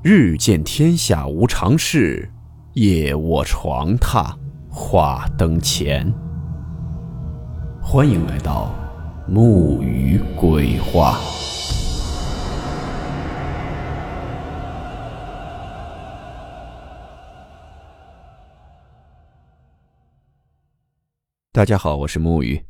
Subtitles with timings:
[0.00, 2.30] 日见天下无常事，
[2.74, 4.32] 夜卧床榻
[4.70, 6.08] 话灯前。
[7.82, 8.72] 欢迎来到
[9.26, 11.18] 木鱼鬼话。
[21.50, 22.64] 大家好，我是木鱼。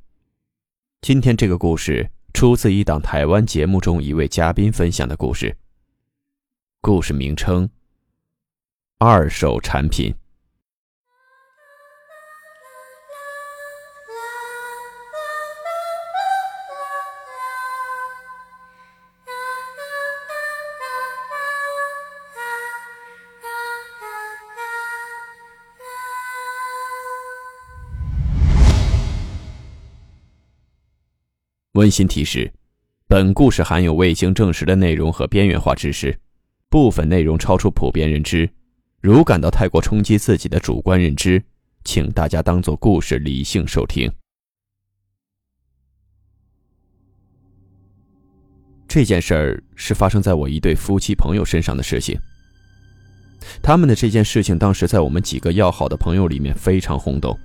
[1.03, 5.55] 今天这个故事出自一档台湾节目中一位嘉宾分享的故事。
[6.89, 7.69] 故事名称：
[8.97, 10.15] 二手产品。
[31.73, 32.51] 温馨提示：
[33.07, 36.19] 本故事含有未经证实的内容和边缘化知识。
[36.71, 38.49] 部分内容超出普遍认知，
[39.01, 41.43] 如感到太过冲击自己的主观认知，
[41.83, 44.11] 请大家当做故事理性收听。
[48.87, 52.19] 这件事儿是发生在我一对夫妻朋友身上的事情。
[53.63, 57.39] 他们的这件事情当时在我们几个要好的朋友里面非常轰动。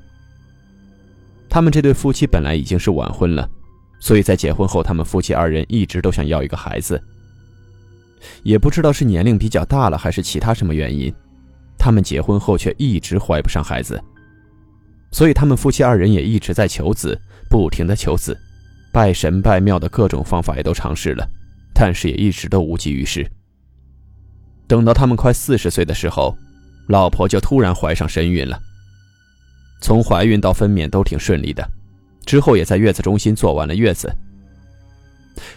[1.50, 3.50] 他们这对夫妻本来已经是晚婚了，
[4.00, 7.02] 所以在结婚后，他们夫妻二人一直都想要一个孩子。
[8.44, 11.14] 也不知道是年龄比较大了，还是其他什么原因，
[11.78, 14.02] 他们结婚后却一直怀不上孩子，
[15.12, 18.38] 所以他们夫妻二人也一直在求子，不停的求子，
[18.92, 21.28] 拜神拜庙的各种方法也都尝试了，
[21.74, 23.30] 但是也一直都无济于事。
[24.68, 26.36] 等到他们快四十岁的时候，
[26.88, 28.60] 老婆就突然怀上身孕了。
[29.82, 31.70] 从怀孕到分娩都挺顺利的，
[32.26, 34.10] 之后也在月子中心做完了月子。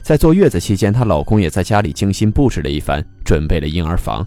[0.03, 4.27] 在坐月子期间，她老公也在家里精心布置了一番，准备了婴儿房。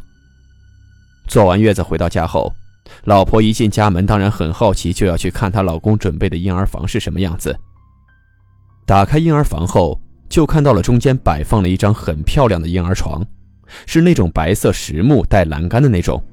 [1.27, 2.53] 做完月子回到家后，
[3.03, 7.55] 老婆一进家门，当然很好奇，就要去看她老公准备的婴儿房是什么样子。
[8.85, 13.25] 打开婴儿房后，就看到了中间摆放了一张很漂亮的婴儿床，
[13.85, 16.23] 是那种白色实木带栏杆的那种，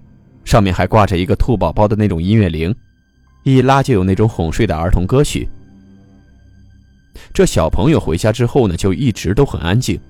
[0.44, 2.74] 上面还挂着一个兔宝宝的那种音乐铃，
[3.44, 5.48] 一拉就有那种哄睡的儿童歌曲。
[7.32, 10.00] 这小朋友回家之后呢，就一直都很安静，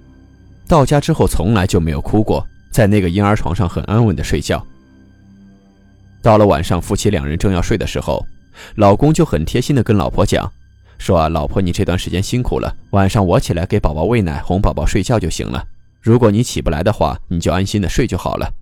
[0.69, 4.65] 到家之后从来就没有哭过，在那个婴儿床上很安稳的睡觉。
[6.23, 8.25] 到了晚上，夫妻两人正要睡的时候，
[8.77, 10.51] 老公就很贴心的跟老婆讲，
[10.99, 15.65] 说啊，老婆你这段时间辛苦了，晚上我起来给宝宝喂奶，哄宝宝睡觉就行了。
[16.01, 18.53] 如果你起不来的话，你就安心的睡就好了。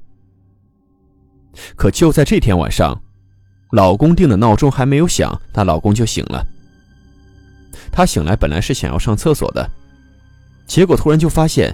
[1.77, 3.00] 可就在这天晚上，
[3.71, 6.44] 老公定的闹钟还没有响，她老公就醒了。
[7.97, 9.71] 他醒来本来是想要上厕所的，
[10.66, 11.72] 结果突然就发现，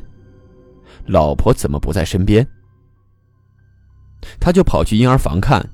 [1.06, 2.46] 老婆怎么不在身边？
[4.38, 5.66] 他就跑去婴儿房看，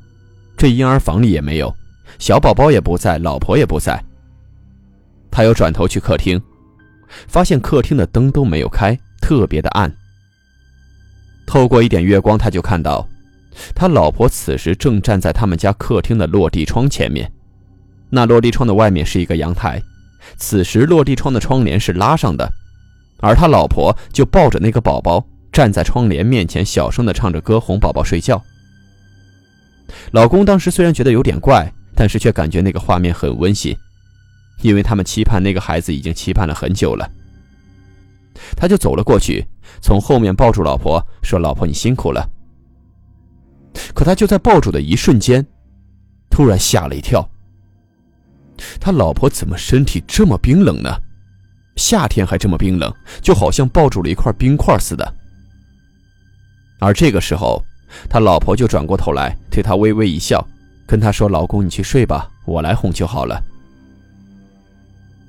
[0.57, 1.75] 这婴儿房里也没有，
[2.21, 4.01] 小宝宝也不在，老婆也不在。
[5.33, 6.41] 他又转头去客厅，
[7.27, 9.93] 发现客厅的灯都没有开，特别的暗。
[11.45, 13.05] 透过一点月光，他就看到，
[13.75, 17.29] 他老婆此时正站在他们家客厅的落地窗前面，
[18.09, 19.83] 那落地窗的外面是一个阳台。
[20.37, 22.51] 此时，落地窗的窗帘是拉上的，
[23.21, 28.43] 而他老婆就抱着那个宝宝站在窗帘面前，小声的唱着歌哄宝宝睡觉。
[30.13, 33.77] 老公当时虽然觉得有点怪，但是却感觉那个画面很温馨，
[34.63, 37.11] 因为他们期盼那个孩子已经期盼了很久了。
[38.55, 39.47] 他就走了过去，
[39.81, 42.29] 从后面抱住老婆，说：“老婆，你辛苦了。”
[43.95, 45.47] 可他就在抱住的一瞬间，
[46.29, 47.27] 突然吓了一跳。
[48.81, 50.91] 他老婆怎么身体这么冰冷呢？
[51.77, 55.15] 夏天还这么冰冷，就好像抱住了一块冰块似的。
[56.79, 57.63] 而这个时候，
[58.09, 60.47] 他老婆就转过头来对他微微一笑，
[60.87, 63.43] 跟他说：“老公，你去睡吧，我来哄就好了。”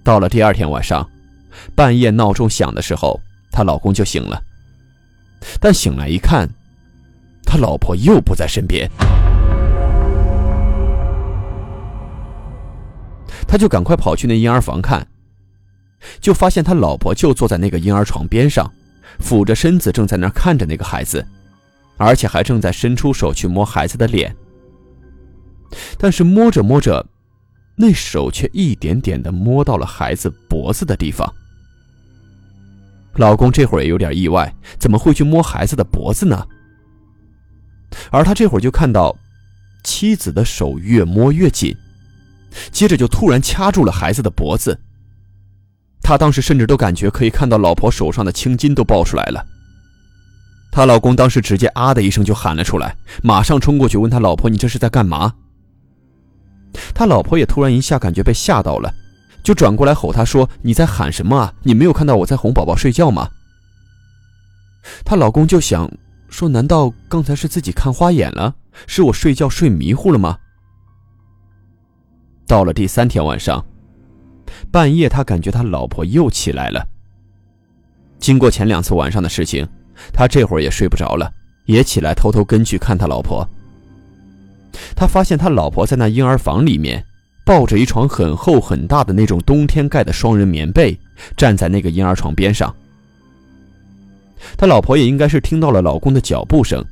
[0.04, 1.10] 到了第二天晚上，
[1.76, 3.20] 半夜闹钟响的时候，
[3.52, 4.42] 她老公就醒了，
[5.60, 6.50] 但醒来一看，
[7.46, 8.90] 他老婆又不在身边。
[13.48, 15.08] 他就赶快跑去那婴儿房看，
[16.20, 18.72] 就发现他老婆就坐在那个婴儿床边上，
[19.20, 21.26] 俯着身子正在那看着那个孩子，
[21.96, 24.36] 而且还正在伸出手去摸孩子的脸。
[25.98, 27.06] 但是摸着摸着，
[27.76, 31.34] 那手却一点点的摸到了孩子脖子的地方。
[33.16, 36.46] 老公这会儿也有点意外，怎么会去摸孩子的脖子呢？
[38.12, 39.18] 而他这会儿就看到，
[39.84, 41.76] 妻子的手越摸越紧。
[42.72, 44.80] 接着就突然掐住了孩子的脖子。
[46.02, 49.46] 他当时甚至都感觉可以看到老婆手上的青筋都爆出来了。
[50.72, 55.34] 她老公当时直接啊的一声就喊了出来，马上冲过去问他老婆：“你这是在干嘛？”
[56.94, 58.94] 他老婆也突然一下感觉被吓到了，
[59.44, 61.54] 就转过来吼他说：“你在喊什么啊？
[61.64, 63.30] 你没有看到我在哄宝宝睡觉吗？”
[65.04, 65.92] 她老公就想
[66.30, 68.56] 说：“难道刚才是自己看花眼了？
[68.86, 70.38] 是我睡觉睡迷糊了吗？”
[72.48, 73.64] 到了第三天晚上，
[74.72, 76.88] 半夜他感觉他老婆又起来了。
[78.20, 79.68] 经过前两次晚上的事情，
[80.14, 81.30] 他这会儿也睡不着了，
[81.66, 83.48] 也起来偷偷跟去看他老婆。
[84.96, 87.04] 他发现他老婆在那婴儿房里面，
[87.46, 90.98] 抱着一床很厚很大的那种冬天盖的双人棉被，
[91.36, 92.74] 站在那个婴儿床边上。
[94.56, 96.84] 他老婆也应该是听到了老公的脚步声，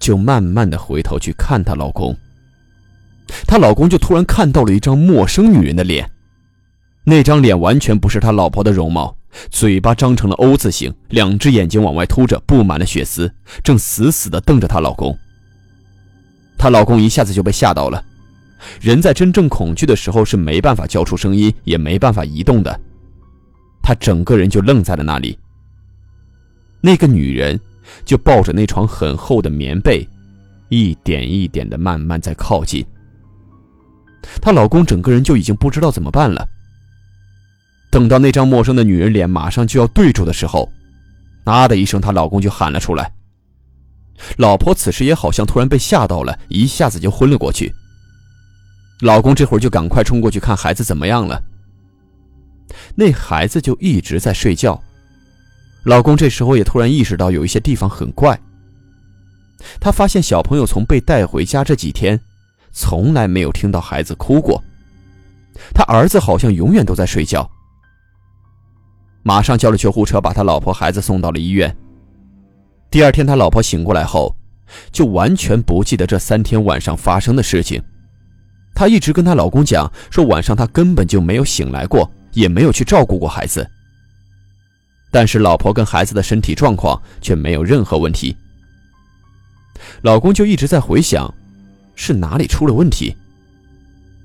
[0.00, 2.16] 就慢慢的回头去看她老公。
[3.46, 6.10] 她老公就突然看到了一张陌生女人的脸，
[7.04, 9.16] 那张脸完全不是他老婆的容貌，
[9.50, 13.30] 嘴巴张成了 O 字形，两只眼睛往外凸着，布满了血丝，
[13.62, 15.16] 正死死的瞪着她老公。
[16.56, 18.02] 她老公一下子就被吓到了，
[18.80, 22.80] 人在真正恐惧的时候是没办法叫出声音，也没办法移动的，
[23.82, 25.38] 他整个人就愣在了那里。
[26.80, 27.60] 那个女人
[28.04, 30.08] 就抱着那床很厚的棉被，
[30.70, 32.84] 一点一点的慢慢在靠近。
[34.40, 36.46] 她老公整个人就已经不知道怎么办了。
[37.90, 40.70] 等到那张陌生的女人脸马上就要对住的时候，
[41.44, 43.12] 啊的一声，她老公就喊了出来。
[44.36, 47.72] 老婆此时也好像突然被吓到了，一下子就昏了过去。
[49.00, 51.42] 老公这会儿就赶快冲过去看孩子怎么样了。
[52.94, 54.80] 那孩子就一直在睡觉。
[55.84, 58.38] 老公这时候也突然意识到有一些地方很怪。
[59.80, 62.18] 他发现小朋友从被带回家这几天，
[62.74, 64.62] 从来没有听到孩子哭过。
[65.72, 67.48] 他儿子好像永远都在睡觉。
[69.22, 71.74] 马上叫了救护车，把他老婆孩子送到了医院。
[72.90, 74.36] 第二天他老婆醒过来后，
[74.92, 77.82] 就完全不记得这三天晚上发生的事情。
[78.74, 83.64] 她一直跟她老公讲说，晚上她根本就没有醒来过，也没有去照顾过孩子。
[85.12, 88.36] 但是老婆跟孩子的身体状况却没有任何问题。
[90.02, 91.32] 老公就一直在回想，
[91.94, 93.14] 是哪里出了问题。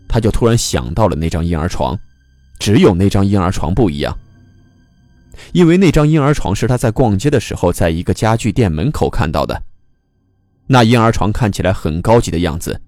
[0.07, 1.97] 他就突然想到了那张婴儿床，
[2.59, 4.17] 只有那张婴儿床不一样。
[5.53, 9.61] 因为那张婴儿床是他在逛街的时候在一个家具店门口看到的。
[10.67, 12.79] 那婴儿床看起来很高级的样子，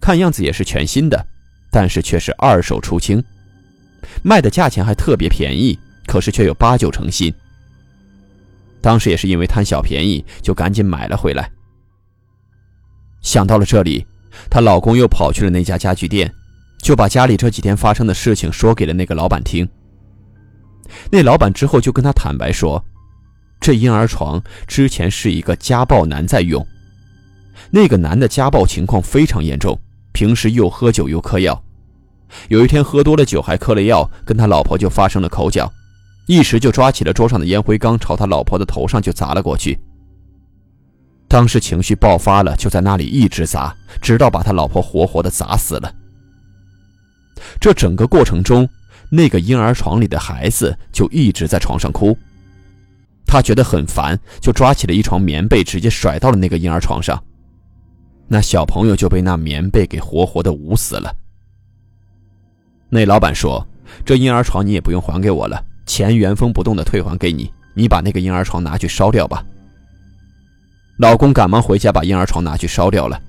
[0.00, 1.26] 看样子也是全新的，
[1.70, 3.22] 但是却是二手出清，
[4.22, 7.32] 卖的价钱还特别便宜，可是却有八九成新。
[8.80, 11.50] 当时也是因为贪小便宜，就赶紧买了回来。
[13.22, 14.06] 想到了这里，
[14.50, 16.32] 她老公又跑去了那家家具店，
[16.82, 19.68] 就把家里这几天发生的事情说给了那个老板听。
[21.10, 22.84] 那老板之后就跟他坦白说，
[23.60, 26.64] 这婴儿床之前是一个家暴男在用，
[27.70, 29.78] 那个男的家暴情况非常严重，
[30.12, 31.60] 平时又喝酒又嗑药，
[32.48, 35.72] 有一天喝多了酒还嗑了药，跟他老婆就发生了口角。
[36.26, 39.78] 一时就抓起了桌上的烟灰缸，朝他老婆的头上就砸了过去。
[41.34, 45.92] 当时情绪爆发了，就在那里一直砸，直到把他老婆活活的砸死了。
[47.58, 48.68] 这整个过程中，
[49.10, 52.16] 那个婴儿床里的孩子就一直在床上哭。
[53.26, 57.20] 他觉得很烦，就抓起了一床棉被，直接甩到了那个婴儿床上。
[58.28, 61.12] 那小朋友就被那棉被给活活的捂死了。
[62.88, 63.66] 那老板说
[64.06, 69.44] ：“这婴儿床你也不用还给我了。”钱原封不动的退还给你，你把那个婴儿床拿去烧掉吧。
[70.98, 73.20] 老公赶忙回家把婴儿床拿去烧掉了。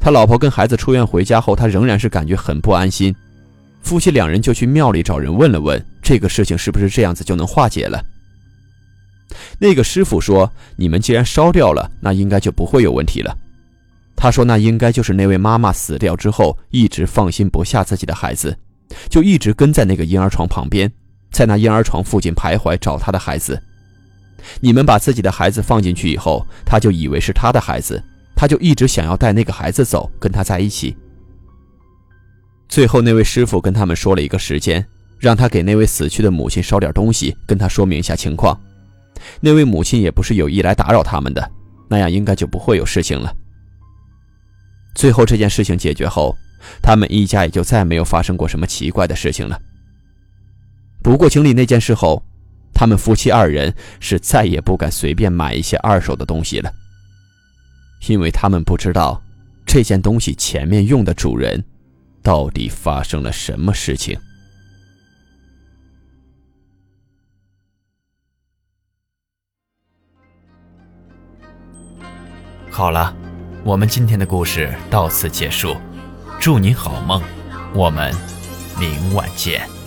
[0.00, 3.14] 他老婆跟孩子出院回家后，他仍然是感觉很不安心。
[3.82, 8.02] 夫妻两人就去庙里找人问了问，这个事情是不是这样子就能化解了？
[9.58, 13.36] 那个师傅说：“你们既然烧掉了，那应该就不会有问题了。”
[14.16, 18.56] 他说：“那应该就是那位妈妈死掉之后，一直放心不下自己的孩子，
[19.08, 20.90] 就一直跟在那个婴儿床旁边。”
[21.30, 23.62] 在那婴儿床附近徘徊找他的孩子，
[24.60, 28.02] 你们把自己的孩子放进去以后，他就以为是他的孩子，
[28.34, 30.96] 他就一直想要带那个孩子走，跟他在一起。
[32.68, 34.86] 最后那位师傅跟他们说了一个时间，
[35.18, 38.58] 让他给那位死去的母亲烧点东西，跟他说明一下情况。
[39.40, 41.50] 那位母亲也不是有意来打扰他们的，
[41.88, 43.34] 那样应该就不会有事情了。
[44.94, 46.36] 最后这件事情解决后，
[46.82, 49.60] 他们一家也就再没有发生过什么奇怪的事情了。
[51.02, 52.22] 不过经历那件事后，
[52.80, 56.72] 他们夫妻二人是再也不敢随便买一些二手的东西了，
[58.08, 59.22] 因为他们不知道
[59.66, 61.62] 这件东西前面用的主人
[62.22, 64.18] 到底发生了什么事情。
[72.70, 73.14] 好了，
[73.62, 75.76] 我们今天的故事到此结束，
[76.40, 77.22] 祝你好梦，
[77.74, 78.10] 我们
[78.78, 79.79] 明晚见。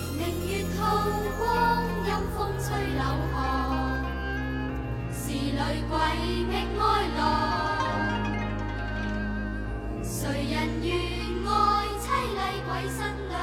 [10.02, 10.94] 谁人愿
[11.46, 13.33] 爱凄厉鬼新娘